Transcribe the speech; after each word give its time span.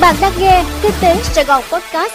Bạn 0.00 0.16
đang 0.20 0.32
nghe 0.40 0.64
Kinh 0.82 0.92
tế 1.02 1.16
Sài 1.22 1.44
Gòn 1.44 1.62
Podcast. 1.72 2.12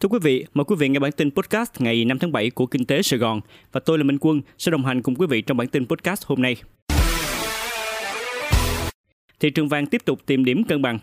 Thưa 0.00 0.08
quý 0.08 0.18
vị, 0.22 0.44
mời 0.54 0.64
quý 0.64 0.76
vị 0.78 0.88
nghe 0.88 0.98
bản 0.98 1.12
tin 1.12 1.30
podcast 1.30 1.70
ngày 1.78 2.04
5 2.04 2.18
tháng 2.18 2.32
7 2.32 2.50
của 2.50 2.66
Kinh 2.66 2.84
tế 2.84 3.02
Sài 3.02 3.18
Gòn 3.18 3.40
và 3.72 3.80
tôi 3.80 3.98
là 3.98 4.04
Minh 4.04 4.18
Quân 4.20 4.40
sẽ 4.58 4.70
đồng 4.70 4.84
hành 4.84 5.02
cùng 5.02 5.14
quý 5.14 5.26
vị 5.26 5.42
trong 5.42 5.56
bản 5.56 5.68
tin 5.68 5.86
podcast 5.86 6.24
hôm 6.26 6.42
nay. 6.42 6.56
Thị 9.40 9.50
trường 9.50 9.68
vàng 9.68 9.86
tiếp 9.86 10.02
tục 10.04 10.26
tìm 10.26 10.44
điểm 10.44 10.64
cân 10.64 10.82
bằng. 10.82 10.98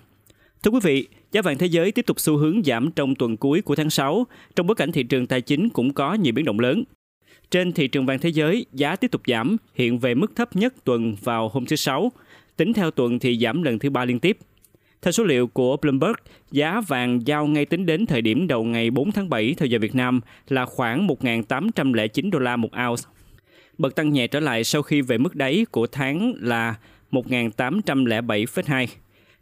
Thưa 0.64 0.72
quý 0.72 0.80
vị, 0.84 1.08
giá 1.32 1.42
vàng 1.42 1.58
thế 1.58 1.68
giới 1.68 1.92
tiếp 1.92 2.06
tục 2.06 2.20
xu 2.20 2.38
hướng 2.38 2.64
giảm 2.64 2.92
trong 2.92 3.16
tuần 3.16 3.38
cuối 3.38 3.62
của 3.62 3.76
tháng 3.76 3.90
6, 3.90 4.28
trong 4.56 4.68
bối 4.68 4.76
cảnh 4.76 4.92
thị 4.92 5.04
trường 5.04 5.28
tài 5.28 5.42
chính 5.42 5.70
cũng 5.70 5.94
có 5.94 6.14
nhiều 6.14 6.34
biến 6.34 6.46
động 6.46 6.60
lớn. 6.60 6.84
Trên 7.52 7.72
thị 7.72 7.88
trường 7.88 8.06
vàng 8.06 8.20
thế 8.20 8.30
giới, 8.30 8.66
giá 8.74 8.96
tiếp 8.96 9.12
tục 9.12 9.22
giảm, 9.28 9.58
hiện 9.76 10.00
về 10.00 10.16
mức 10.16 10.36
thấp 10.36 10.56
nhất 10.56 10.74
tuần 10.84 11.16
vào 11.24 11.50
hôm 11.50 11.66
thứ 11.66 11.76
Sáu. 11.76 12.12
Tính 12.58 12.74
theo 12.74 12.92
tuần 12.92 13.20
thì 13.20 13.40
giảm 13.42 13.64
lần 13.64 13.80
thứ 13.80 13.90
ba 13.90 14.06
liên 14.06 14.20
tiếp. 14.20 14.38
Theo 15.08 15.12
số 15.12 15.24
liệu 15.24 15.48
của 15.48 15.78
Bloomberg, 15.78 16.16
giá 16.52 16.82
vàng 16.88 17.28
giao 17.28 17.48
ngay 17.48 17.66
tính 17.66 17.86
đến 17.86 18.06
thời 18.06 18.22
điểm 18.22 18.48
đầu 18.48 18.64
ngày 18.64 18.92
4 18.92 19.12
tháng 19.12 19.30
7 19.30 19.56
theo 19.58 19.68
giờ 19.68 19.80
Việt 19.80 19.96
Nam 19.96 20.22
là 20.48 20.66
khoảng 20.66 21.08
1.809 21.08 22.32
đô 22.32 22.40
la 22.40 22.56
một 22.56 22.70
ounce. 22.88 23.04
Bật 23.78 23.96
tăng 23.96 24.14
nhẹ 24.14 24.28
trở 24.28 24.40
lại 24.40 24.64
sau 24.64 24.82
khi 24.82 25.02
về 25.02 25.18
mức 25.18 25.36
đáy 25.36 25.66
của 25.72 25.88
tháng 25.88 26.34
là 26.40 26.76
1.807,2. 27.12 28.88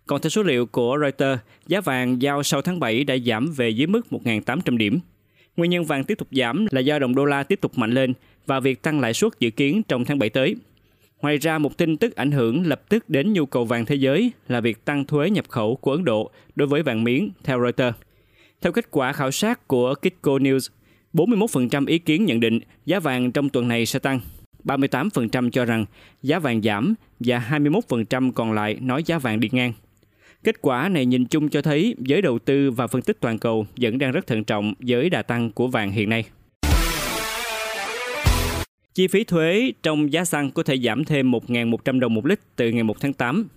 Còn 0.05 0.21
theo 0.21 0.29
số 0.29 0.43
liệu 0.43 0.65
của 0.65 0.97
Reuters, 1.01 1.41
giá 1.67 1.81
vàng 1.81 2.21
giao 2.21 2.43
sau 2.43 2.61
tháng 2.61 2.79
7 2.79 3.03
đã 3.03 3.15
giảm 3.25 3.51
về 3.51 3.69
dưới 3.69 3.87
mức 3.87 4.01
1.800 4.09 4.77
điểm. 4.77 4.99
Nguyên 5.57 5.71
nhân 5.71 5.85
vàng 5.85 6.03
tiếp 6.03 6.15
tục 6.17 6.27
giảm 6.31 6.65
là 6.71 6.81
do 6.81 6.99
đồng 6.99 7.15
đô 7.15 7.25
la 7.25 7.43
tiếp 7.43 7.61
tục 7.61 7.77
mạnh 7.77 7.91
lên 7.91 8.13
và 8.45 8.59
việc 8.59 8.81
tăng 8.81 8.99
lãi 8.99 9.13
suất 9.13 9.39
dự 9.39 9.49
kiến 9.49 9.81
trong 9.87 10.05
tháng 10.05 10.19
7 10.19 10.29
tới. 10.29 10.55
Ngoài 11.25 11.37
ra, 11.37 11.57
một 11.57 11.77
tin 11.77 11.97
tức 11.97 12.15
ảnh 12.15 12.31
hưởng 12.31 12.67
lập 12.67 12.81
tức 12.89 13.09
đến 13.09 13.33
nhu 13.33 13.45
cầu 13.45 13.65
vàng 13.65 13.85
thế 13.85 13.95
giới 13.95 14.31
là 14.47 14.61
việc 14.61 14.85
tăng 14.85 15.05
thuế 15.05 15.29
nhập 15.29 15.45
khẩu 15.49 15.75
của 15.75 15.91
Ấn 15.91 16.05
Độ 16.05 16.31
đối 16.55 16.67
với 16.67 16.83
vàng 16.83 17.03
miếng, 17.03 17.31
theo 17.43 17.61
Reuters. 17.61 17.97
Theo 18.61 18.71
kết 18.71 18.91
quả 18.91 19.13
khảo 19.13 19.31
sát 19.31 19.67
của 19.67 19.95
Kitco 19.95 20.31
News, 20.31 20.69
41% 21.13 21.85
ý 21.87 21.99
kiến 21.99 22.25
nhận 22.25 22.39
định 22.39 22.59
giá 22.85 22.99
vàng 22.99 23.31
trong 23.31 23.49
tuần 23.49 23.67
này 23.67 23.85
sẽ 23.85 23.99
tăng, 23.99 24.19
38% 24.63 25.49
cho 25.49 25.65
rằng 25.65 25.85
giá 26.21 26.39
vàng 26.39 26.61
giảm 26.61 26.93
và 27.19 27.49
21% 27.49 28.31
còn 28.31 28.51
lại 28.51 28.77
nói 28.81 29.03
giá 29.05 29.17
vàng 29.17 29.39
đi 29.39 29.49
ngang. 29.51 29.73
Kết 30.43 30.61
quả 30.61 30.89
này 30.89 31.05
nhìn 31.05 31.25
chung 31.25 31.49
cho 31.49 31.61
thấy 31.61 31.95
giới 31.99 32.21
đầu 32.21 32.39
tư 32.39 32.71
và 32.71 32.87
phân 32.87 33.01
tích 33.01 33.17
toàn 33.19 33.37
cầu 33.37 33.65
vẫn 33.81 33.97
đang 33.97 34.11
rất 34.11 34.27
thận 34.27 34.43
trọng 34.43 34.73
với 34.79 35.09
đà 35.09 35.21
tăng 35.21 35.51
của 35.51 35.67
vàng 35.67 35.91
hiện 35.91 36.09
nay. 36.09 36.23
Chi 38.95 39.07
phí 39.07 39.23
thuế 39.23 39.71
trong 39.83 40.13
giá 40.13 40.25
xăng 40.25 40.51
có 40.51 40.63
thể 40.63 40.77
giảm 40.77 41.05
thêm 41.05 41.31
1.100 41.31 41.99
đồng 41.99 42.13
một 42.13 42.25
lít 42.25 42.39
từ 42.55 42.69
ngày 42.69 42.83
1 42.83 42.99
tháng 43.01 43.13
8. 43.13 43.47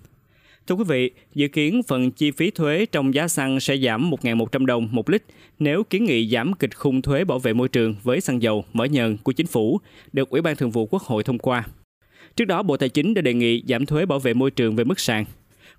Thưa 0.67 0.75
quý 0.75 0.83
vị, 0.87 1.11
dự 1.35 1.47
kiến 1.47 1.83
phần 1.87 2.11
chi 2.11 2.31
phí 2.31 2.51
thuế 2.51 2.85
trong 2.91 3.13
giá 3.13 3.27
xăng 3.27 3.59
sẽ 3.59 3.77
giảm 3.77 4.11
1.100 4.11 4.65
đồng 4.65 4.87
một 4.91 5.09
lít 5.09 5.23
nếu 5.59 5.83
kiến 5.83 6.05
nghị 6.05 6.29
giảm 6.29 6.53
kịch 6.53 6.77
khung 6.77 7.01
thuế 7.01 7.23
bảo 7.23 7.39
vệ 7.39 7.53
môi 7.53 7.67
trường 7.69 7.95
với 8.03 8.21
xăng 8.21 8.41
dầu 8.41 8.65
mở 8.73 8.85
nhờn 8.85 9.17
của 9.17 9.31
chính 9.31 9.47
phủ 9.47 9.79
được 10.13 10.29
Ủy 10.29 10.41
ban 10.41 10.55
Thường 10.55 10.71
vụ 10.71 10.85
Quốc 10.85 11.01
hội 11.01 11.23
thông 11.23 11.37
qua. 11.37 11.67
Trước 12.35 12.45
đó, 12.45 12.63
Bộ 12.63 12.77
Tài 12.77 12.89
chính 12.89 13.13
đã 13.13 13.21
đề 13.21 13.33
nghị 13.33 13.63
giảm 13.67 13.85
thuế 13.85 14.05
bảo 14.05 14.19
vệ 14.19 14.33
môi 14.33 14.51
trường 14.51 14.75
về 14.75 14.83
mức 14.83 14.99
sàn. 14.99 15.25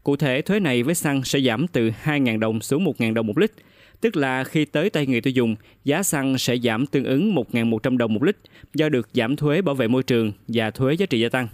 Cụ 0.02 0.16
thể, 0.16 0.42
thuế 0.42 0.60
này 0.60 0.82
với 0.82 0.94
xăng 0.94 1.24
sẽ 1.24 1.40
giảm 1.40 1.66
từ 1.66 1.90
2.000 2.04 2.38
đồng 2.38 2.60
xuống 2.60 2.84
1.000 2.84 3.14
đồng 3.14 3.26
một 3.26 3.38
lít, 3.38 3.52
tức 4.00 4.16
là 4.16 4.44
khi 4.44 4.64
tới 4.64 4.90
tay 4.90 5.06
người 5.06 5.20
tiêu 5.20 5.32
dùng, 5.32 5.56
giá 5.84 6.02
xăng 6.02 6.38
sẽ 6.38 6.56
giảm 6.56 6.86
tương 6.86 7.04
ứng 7.04 7.34
1.100 7.34 7.96
đồng 7.96 8.14
một 8.14 8.22
lít 8.22 8.36
do 8.74 8.88
được 8.88 9.08
giảm 9.12 9.36
thuế 9.36 9.62
bảo 9.62 9.74
vệ 9.74 9.88
môi 9.88 10.02
trường 10.02 10.32
và 10.48 10.70
thuế 10.70 10.94
giá 10.94 11.06
trị 11.06 11.20
gia 11.20 11.28
tăng. 11.28 11.48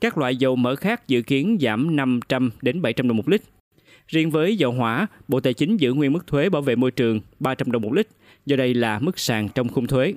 Các 0.00 0.18
loại 0.18 0.36
dầu 0.36 0.56
mỡ 0.56 0.76
khác 0.76 1.08
dự 1.08 1.22
kiến 1.22 1.58
giảm 1.60 1.96
500 1.96 2.50
đến 2.62 2.82
700 2.82 3.08
đồng 3.08 3.16
một 3.16 3.28
lít. 3.28 3.42
Riêng 4.08 4.30
với 4.30 4.56
dầu 4.56 4.72
hỏa, 4.72 5.06
Bộ 5.28 5.40
Tài 5.40 5.54
chính 5.54 5.76
giữ 5.76 5.92
nguyên 5.92 6.12
mức 6.12 6.26
thuế 6.26 6.48
bảo 6.48 6.62
vệ 6.62 6.76
môi 6.76 6.90
trường 6.90 7.20
300 7.40 7.72
đồng 7.72 7.82
một 7.82 7.92
lít, 7.92 8.08
do 8.46 8.56
đây 8.56 8.74
là 8.74 8.98
mức 8.98 9.18
sàn 9.18 9.48
trong 9.54 9.68
khung 9.68 9.86
thuế. 9.86 10.14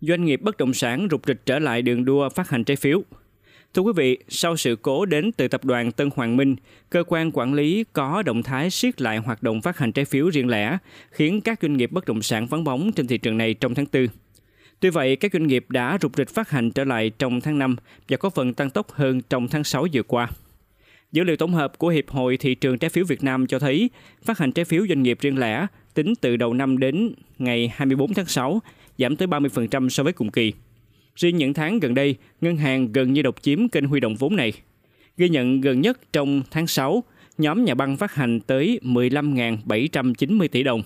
Doanh 0.00 0.24
nghiệp 0.24 0.40
bất 0.42 0.56
động 0.56 0.74
sản 0.74 1.08
rục 1.10 1.22
rịch 1.26 1.46
trở 1.46 1.58
lại 1.58 1.82
đường 1.82 2.04
đua 2.04 2.28
phát 2.28 2.48
hành 2.48 2.64
trái 2.64 2.76
phiếu. 2.76 3.02
Thưa 3.76 3.82
quý 3.82 3.92
vị, 3.96 4.18
sau 4.28 4.56
sự 4.56 4.76
cố 4.82 5.06
đến 5.06 5.32
từ 5.32 5.48
tập 5.48 5.64
đoàn 5.64 5.92
Tân 5.92 6.10
Hoàng 6.16 6.36
Minh, 6.36 6.56
cơ 6.90 7.04
quan 7.06 7.30
quản 7.32 7.54
lý 7.54 7.84
có 7.92 8.22
động 8.22 8.42
thái 8.42 8.70
siết 8.70 9.00
lại 9.00 9.18
hoạt 9.18 9.42
động 9.42 9.60
phát 9.60 9.78
hành 9.78 9.92
trái 9.92 10.04
phiếu 10.04 10.28
riêng 10.28 10.48
lẻ, 10.48 10.78
khiến 11.10 11.40
các 11.40 11.58
doanh 11.62 11.76
nghiệp 11.76 11.92
bất 11.92 12.04
động 12.04 12.22
sản 12.22 12.46
vắng 12.46 12.64
bóng 12.64 12.92
trên 12.92 13.06
thị 13.06 13.18
trường 13.18 13.38
này 13.38 13.54
trong 13.54 13.74
tháng 13.74 13.86
4. 13.92 14.06
Tuy 14.80 14.90
vậy, 14.90 15.16
các 15.16 15.32
doanh 15.32 15.46
nghiệp 15.46 15.66
đã 15.68 15.98
rục 16.02 16.16
rịch 16.16 16.28
phát 16.28 16.50
hành 16.50 16.70
trở 16.70 16.84
lại 16.84 17.10
trong 17.18 17.40
tháng 17.40 17.58
5 17.58 17.76
và 18.08 18.16
có 18.16 18.30
phần 18.30 18.54
tăng 18.54 18.70
tốc 18.70 18.92
hơn 18.92 19.20
trong 19.30 19.48
tháng 19.48 19.64
6 19.64 19.86
vừa 19.92 20.02
qua. 20.02 20.28
Dữ 21.12 21.24
liệu 21.24 21.36
tổng 21.36 21.54
hợp 21.54 21.78
của 21.78 21.88
Hiệp 21.88 22.08
hội 22.08 22.36
Thị 22.36 22.54
trường 22.54 22.78
Trái 22.78 22.90
phiếu 22.90 23.04
Việt 23.04 23.24
Nam 23.24 23.46
cho 23.46 23.58
thấy 23.58 23.90
phát 24.24 24.38
hành 24.38 24.52
trái 24.52 24.64
phiếu 24.64 24.86
doanh 24.88 25.02
nghiệp 25.02 25.18
riêng 25.20 25.38
lẻ 25.38 25.66
tính 25.94 26.14
từ 26.20 26.36
đầu 26.36 26.54
năm 26.54 26.78
đến 26.78 27.14
ngày 27.38 27.72
24 27.74 28.14
tháng 28.14 28.26
6 28.26 28.60
giảm 28.98 29.16
tới 29.16 29.28
30% 29.28 29.88
so 29.88 30.02
với 30.02 30.12
cùng 30.12 30.30
kỳ. 30.30 30.52
Riêng 31.16 31.36
những 31.36 31.54
tháng 31.54 31.80
gần 31.80 31.94
đây, 31.94 32.16
ngân 32.40 32.56
hàng 32.56 32.92
gần 32.92 33.12
như 33.12 33.22
độc 33.22 33.42
chiếm 33.42 33.68
kênh 33.68 33.84
huy 33.84 34.00
động 34.00 34.14
vốn 34.14 34.36
này. 34.36 34.52
Ghi 35.16 35.28
nhận 35.28 35.60
gần 35.60 35.80
nhất 35.80 36.12
trong 36.12 36.42
tháng 36.50 36.66
6, 36.66 37.04
nhóm 37.38 37.64
nhà 37.64 37.74
băng 37.74 37.96
phát 37.96 38.14
hành 38.14 38.40
tới 38.40 38.80
15.790 38.82 40.48
tỷ 40.48 40.62
đồng. 40.62 40.82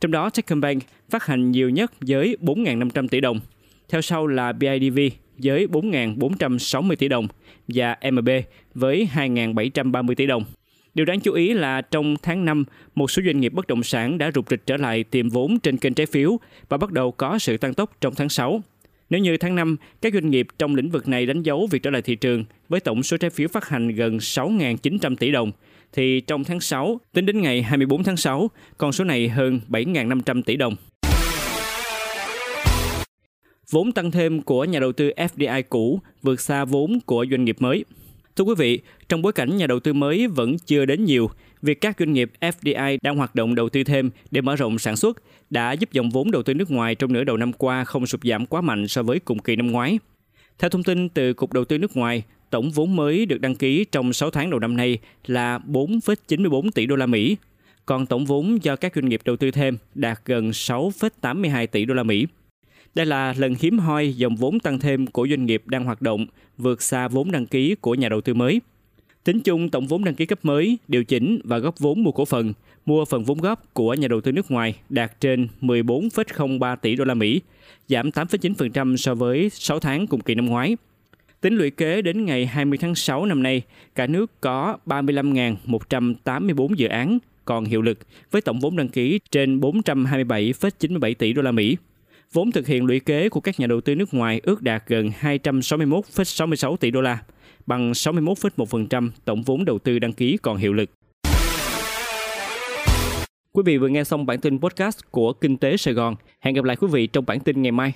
Trong 0.00 0.10
đó 0.10 0.30
Techcombank 0.30 0.82
phát 1.10 1.26
hành 1.26 1.50
nhiều 1.50 1.70
nhất 1.70 1.92
với 2.00 2.36
4.500 2.40 3.08
tỷ 3.08 3.20
đồng. 3.20 3.40
Theo 3.88 4.02
sau 4.02 4.26
là 4.26 4.52
BIDV 4.52 4.98
với 5.38 5.66
4.460 5.66 6.96
tỷ 6.96 7.08
đồng 7.08 7.28
và 7.68 7.96
MB 8.12 8.28
với 8.74 9.08
2.730 9.14 10.14
tỷ 10.14 10.26
đồng. 10.26 10.44
Điều 10.94 11.06
đáng 11.06 11.20
chú 11.20 11.32
ý 11.32 11.54
là 11.54 11.80
trong 11.80 12.16
tháng 12.22 12.44
5, 12.44 12.64
một 12.94 13.10
số 13.10 13.22
doanh 13.26 13.40
nghiệp 13.40 13.52
bất 13.52 13.66
động 13.66 13.82
sản 13.82 14.18
đã 14.18 14.30
rụt 14.34 14.48
rịch 14.50 14.66
trở 14.66 14.76
lại 14.76 15.04
tìm 15.04 15.28
vốn 15.28 15.58
trên 15.58 15.76
kênh 15.76 15.94
trái 15.94 16.06
phiếu 16.06 16.38
và 16.68 16.76
bắt 16.76 16.92
đầu 16.92 17.12
có 17.12 17.38
sự 17.38 17.56
tăng 17.56 17.74
tốc 17.74 17.96
trong 18.00 18.14
tháng 18.14 18.28
6. 18.28 18.62
Nếu 19.10 19.20
như 19.20 19.36
tháng 19.36 19.54
5, 19.54 19.76
các 20.00 20.12
doanh 20.12 20.30
nghiệp 20.30 20.46
trong 20.58 20.74
lĩnh 20.74 20.90
vực 20.90 21.08
này 21.08 21.26
đánh 21.26 21.42
dấu 21.42 21.68
việc 21.70 21.82
trở 21.82 21.90
lại 21.90 22.02
thị 22.02 22.14
trường 22.14 22.44
với 22.68 22.80
tổng 22.80 23.02
số 23.02 23.16
trái 23.16 23.30
phiếu 23.30 23.48
phát 23.48 23.68
hành 23.68 23.88
gần 23.88 24.16
6.900 24.16 25.16
tỷ 25.16 25.30
đồng, 25.30 25.52
thì 25.92 26.20
trong 26.20 26.44
tháng 26.44 26.60
6, 26.60 27.00
tính 27.12 27.26
đến 27.26 27.40
ngày 27.40 27.62
24 27.62 28.04
tháng 28.04 28.16
6, 28.16 28.50
con 28.78 28.92
số 28.92 29.04
này 29.04 29.28
hơn 29.28 29.60
7.500 29.68 30.42
tỷ 30.42 30.56
đồng. 30.56 30.76
Vốn 33.70 33.92
tăng 33.92 34.10
thêm 34.10 34.42
của 34.42 34.64
nhà 34.64 34.80
đầu 34.80 34.92
tư 34.92 35.12
FDI 35.16 35.62
cũ 35.68 36.00
vượt 36.22 36.40
xa 36.40 36.64
vốn 36.64 36.98
của 37.06 37.26
doanh 37.30 37.44
nghiệp 37.44 37.56
mới. 37.60 37.84
Thưa 38.36 38.44
quý 38.44 38.54
vị, 38.58 38.80
trong 39.08 39.22
bối 39.22 39.32
cảnh 39.32 39.56
nhà 39.56 39.66
đầu 39.66 39.80
tư 39.80 39.92
mới 39.92 40.26
vẫn 40.26 40.58
chưa 40.58 40.84
đến 40.84 41.04
nhiều, 41.04 41.30
việc 41.62 41.80
các 41.80 41.96
doanh 41.98 42.12
nghiệp 42.12 42.32
FDI 42.40 42.98
đang 43.02 43.16
hoạt 43.16 43.34
động 43.34 43.54
đầu 43.54 43.68
tư 43.68 43.84
thêm 43.84 44.10
để 44.30 44.40
mở 44.40 44.56
rộng 44.56 44.78
sản 44.78 44.96
xuất 44.96 45.22
đã 45.50 45.72
giúp 45.72 45.92
dòng 45.92 46.10
vốn 46.10 46.30
đầu 46.30 46.42
tư 46.42 46.54
nước 46.54 46.70
ngoài 46.70 46.94
trong 46.94 47.12
nửa 47.12 47.24
đầu 47.24 47.36
năm 47.36 47.52
qua 47.52 47.84
không 47.84 48.06
sụt 48.06 48.24
giảm 48.24 48.46
quá 48.46 48.60
mạnh 48.60 48.88
so 48.88 49.02
với 49.02 49.18
cùng 49.18 49.38
kỳ 49.38 49.56
năm 49.56 49.66
ngoái. 49.72 49.98
Theo 50.58 50.70
thông 50.70 50.82
tin 50.82 51.08
từ 51.08 51.32
Cục 51.32 51.52
Đầu 51.52 51.64
tư 51.64 51.78
nước 51.78 51.96
ngoài, 51.96 52.22
tổng 52.50 52.70
vốn 52.70 52.96
mới 52.96 53.26
được 53.26 53.40
đăng 53.40 53.54
ký 53.54 53.84
trong 53.92 54.12
6 54.12 54.30
tháng 54.30 54.50
đầu 54.50 54.60
năm 54.60 54.76
nay 54.76 54.98
là 55.26 55.58
4,94 55.58 56.70
tỷ 56.70 56.86
đô 56.86 56.96
la 56.96 57.06
Mỹ, 57.06 57.36
còn 57.86 58.06
tổng 58.06 58.24
vốn 58.24 58.58
do 58.62 58.76
các 58.76 58.92
doanh 58.94 59.08
nghiệp 59.08 59.20
đầu 59.24 59.36
tư 59.36 59.50
thêm 59.50 59.78
đạt 59.94 60.20
gần 60.24 60.50
6,82 60.50 61.66
tỷ 61.66 61.84
đô 61.84 61.94
la 61.94 62.02
Mỹ. 62.02 62.26
Đây 62.94 63.06
là 63.06 63.34
lần 63.36 63.54
hiếm 63.60 63.78
hoi 63.78 64.12
dòng 64.12 64.36
vốn 64.36 64.60
tăng 64.60 64.78
thêm 64.78 65.06
của 65.06 65.26
doanh 65.30 65.46
nghiệp 65.46 65.62
đang 65.66 65.84
hoạt 65.84 66.02
động 66.02 66.26
vượt 66.58 66.82
xa 66.82 67.08
vốn 67.08 67.30
đăng 67.30 67.46
ký 67.46 67.74
của 67.74 67.94
nhà 67.94 68.08
đầu 68.08 68.20
tư 68.20 68.34
mới. 68.34 68.60
Tính 69.28 69.40
chung 69.40 69.68
tổng 69.68 69.86
vốn 69.86 70.04
đăng 70.04 70.14
ký 70.14 70.26
cấp 70.26 70.38
mới, 70.42 70.78
điều 70.88 71.04
chỉnh 71.04 71.40
và 71.44 71.58
góp 71.58 71.78
vốn 71.78 72.04
mua 72.04 72.12
cổ 72.12 72.24
phần, 72.24 72.52
mua 72.86 73.04
phần 73.04 73.24
vốn 73.24 73.38
góp 73.38 73.74
của 73.74 73.94
nhà 73.94 74.08
đầu 74.08 74.20
tư 74.20 74.32
nước 74.32 74.50
ngoài 74.50 74.74
đạt 74.88 75.20
trên 75.20 75.48
14,03 75.60 76.76
tỷ 76.76 76.96
đô 76.96 77.04
la 77.04 77.14
Mỹ, 77.14 77.40
giảm 77.88 78.10
8,9% 78.10 78.96
so 78.96 79.14
với 79.14 79.50
6 79.50 79.80
tháng 79.80 80.06
cùng 80.06 80.20
kỳ 80.20 80.34
năm 80.34 80.46
ngoái. 80.46 80.76
Tính 81.40 81.56
lũy 81.56 81.70
kế 81.70 82.02
đến 82.02 82.24
ngày 82.24 82.46
20 82.46 82.78
tháng 82.78 82.94
6 82.94 83.26
năm 83.26 83.42
nay, 83.42 83.62
cả 83.94 84.06
nước 84.06 84.40
có 84.40 84.76
35.184 84.86 86.74
dự 86.74 86.88
án 86.88 87.18
còn 87.44 87.64
hiệu 87.64 87.82
lực 87.82 87.98
với 88.30 88.42
tổng 88.42 88.60
vốn 88.60 88.76
đăng 88.76 88.88
ký 88.88 89.20
trên 89.30 89.60
427,97 89.60 91.14
tỷ 91.14 91.32
đô 91.32 91.42
la 91.42 91.52
Mỹ. 91.52 91.76
Vốn 92.32 92.52
thực 92.52 92.66
hiện 92.66 92.84
lũy 92.84 93.00
kế 93.00 93.28
của 93.28 93.40
các 93.40 93.60
nhà 93.60 93.66
đầu 93.66 93.80
tư 93.80 93.94
nước 93.94 94.14
ngoài 94.14 94.40
ước 94.42 94.62
đạt 94.62 94.82
gần 94.86 95.10
261,66 95.20 96.76
tỷ 96.76 96.90
đô 96.90 97.00
la, 97.00 97.18
bằng 97.68 97.92
61,1% 97.92 99.10
tổng 99.24 99.42
vốn 99.42 99.64
đầu 99.64 99.78
tư 99.78 99.98
đăng 99.98 100.12
ký 100.12 100.36
còn 100.42 100.56
hiệu 100.56 100.72
lực. 100.72 100.90
Quý 103.52 103.62
vị 103.64 103.78
vừa 103.78 103.88
nghe 103.88 104.04
xong 104.04 104.26
bản 104.26 104.40
tin 104.40 104.60
podcast 104.60 104.98
của 105.10 105.32
Kinh 105.32 105.56
tế 105.56 105.76
Sài 105.76 105.94
Gòn. 105.94 106.14
Hẹn 106.40 106.54
gặp 106.54 106.64
lại 106.64 106.76
quý 106.76 106.88
vị 106.90 107.06
trong 107.06 107.26
bản 107.26 107.40
tin 107.40 107.62
ngày 107.62 107.72
mai. 107.72 107.92